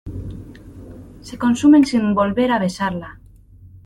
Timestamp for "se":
1.21-1.37